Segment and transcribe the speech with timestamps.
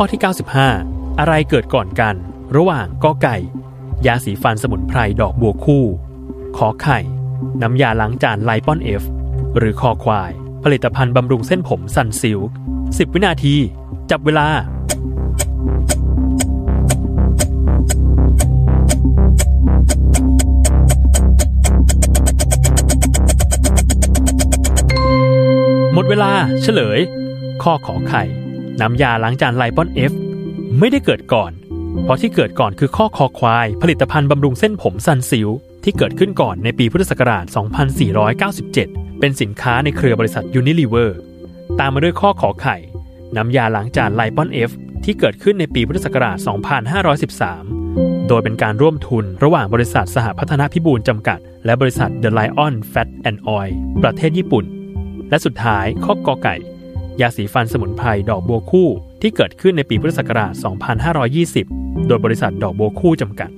[0.00, 0.22] ข้อที่
[0.70, 2.14] 95 อะไรเกิดก่อนกัน
[2.56, 3.36] ระหว่างกอไก่
[4.06, 5.84] ยาสีฟันสมุนไพรดอกบัวคู่
[6.56, 6.98] ขอไข่
[7.62, 9.02] น้ำยาล้างจานไลปอนเอฟ
[9.58, 10.30] หรือคอควาย
[10.64, 13.54] ผลิตภัณฑ์บำรุงเส้นผมซันซิลค์10 วินาที
[14.10, 14.48] จับเวลา
[25.94, 26.30] หมดเวลา
[26.62, 26.98] เฉลย
[27.62, 28.24] ข้อขอไข่
[28.80, 30.12] น้ำยาล้างจานไลปอนเอฟ
[30.78, 31.52] ไม่ได้เกิดก่อน
[32.04, 35.48] เพราะที่เกิดก่อนคือข้อ ค ควาย ผลิตภัณฑ์บำรุงเส้นผมซันซิล
[35.84, 37.44] ที่เกิดขึ้นก่อนในปีพุทธศักราช
[38.36, 41.18] 2497 เป็นสินค้าในเครือบริษัทยูนิลิเวอร์
[41.80, 42.76] ตามมาด้วยข้อขอไข่
[43.36, 44.70] น้ำยาล้างจานไลปอนเอฟ
[45.04, 46.36] ที่เกิดขึ้นในปีพุทธศักราช
[47.52, 53.70] 2513 โดยเป็นการร่วมทุนระหว่างบริษัทสหพัฒนพิบูลจำกัด และบริษัท The Lion Fat and Oil
[54.02, 54.64] ประเทศญี่ปุ่น
[55.30, 56.56] และสุดท้ายข้อกอไก่
[57.20, 58.88] ยาสีฟันสมุนไพรดอกบัวคู่
[59.22, 60.52] ที่เกิดขึ้นในปีพุทธศักราช
[61.50, 63.50] 2520 โดยบริษัทดอกบัวคู่จำกัด